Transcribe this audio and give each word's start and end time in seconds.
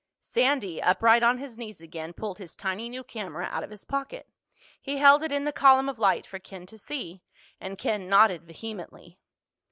Sandy, 0.23 0.81
upright 0.81 1.21
on 1.21 1.37
his 1.37 1.59
knees 1.59 1.79
again, 1.79 2.11
pulled 2.13 2.39
his 2.39 2.55
tiny 2.55 2.89
new 2.89 3.03
camera 3.03 3.47
out 3.51 3.63
of 3.63 3.69
his 3.69 3.85
pocket. 3.85 4.27
He 4.81 4.97
held 4.97 5.21
it 5.21 5.31
in 5.31 5.43
the 5.43 5.51
column 5.53 5.87
of 5.89 5.99
light 5.99 6.25
for 6.25 6.39
Ken 6.39 6.65
to 6.65 6.77
see, 6.79 7.21
and 7.59 7.77
Ken 7.77 8.09
nodded 8.09 8.41
vehemently. 8.43 9.19